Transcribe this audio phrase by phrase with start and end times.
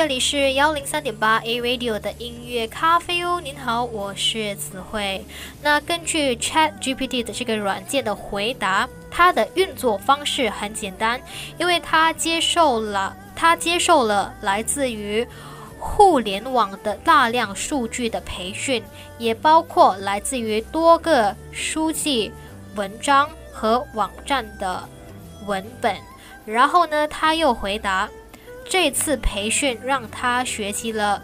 [0.00, 3.38] 这里是幺零三点八 A Radio 的音乐咖啡哦。
[3.38, 5.22] 您好，我是子慧。
[5.60, 11.20] 那根据 Chat GPT 的这个软件的回答，它的运作方式很简单，
[11.58, 15.28] 因为它接受了它接受了来自于
[15.78, 18.82] 互联网的大量数据的培训，
[19.18, 22.32] 也包括来自于多个书籍、
[22.74, 24.82] 文章和网站的
[25.44, 25.94] 文本。
[26.46, 28.08] 然后呢，他又回答。
[28.64, 31.22] 这次培训让他学习了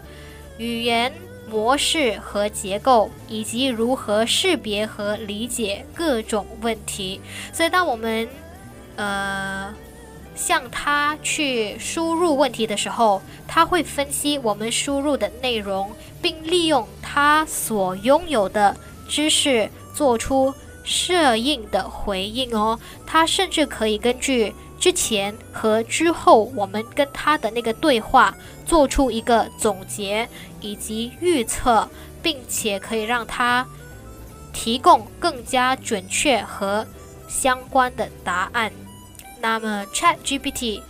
[0.57, 1.13] 语言
[1.49, 7.21] 模式和结构，以及如何识别和理解各种问题。
[7.53, 8.27] 所以，当我们
[8.97, 9.73] 呃
[10.35, 15.89] 向他去输入问题的时候，他会分析我们输入的内容，
[16.21, 18.75] 并利用他所拥有的
[19.07, 22.77] 知识做出适应的回应哦。
[23.05, 24.53] 他甚至可以根据。
[24.79, 30.27] 之前和之后，我们跟他的那个对话，做出一个总结
[30.61, 31.89] 以及预测，
[32.21, 33.65] 并且可以让他
[34.53, 36.85] 提供更加准确和
[37.27, 38.71] 相关的答案。
[39.39, 40.81] 那么，ChatGPT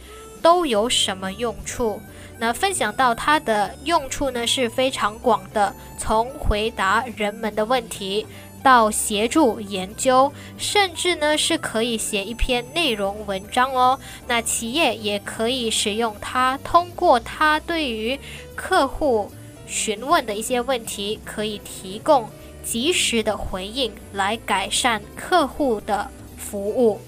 [0.42, 2.02] 都有什么用处？
[2.40, 8.26] 那分享到它的用处呢是非常广的，从回答人们的问题。
[8.64, 13.98] 到协助研究，甚至呢是可以写一篇内容文章哦。
[14.28, 18.20] 那企业也可以使用它，通过它对于
[18.56, 19.32] 客户
[19.68, 22.28] 询问的一些问题，可以提供
[22.62, 26.10] 及时的回应，来改善客户的
[26.48, 27.00] 服务。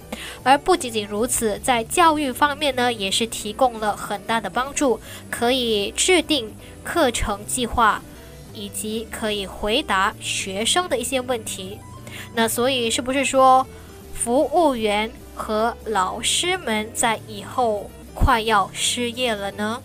[0.42, 8.02] 而不仅仅如此，在教育方面呢，也是提供了很大的帮助，可以制定课程计划。
[8.52, 11.78] 以及可以回答学生的一些问题，
[12.34, 13.64] 那所以是不是说，
[14.12, 19.78] 服务员和老师们在以后快要失业了呢？